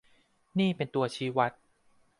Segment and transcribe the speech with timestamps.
[0.59, 1.51] นี่เป็นตัวชี้วัด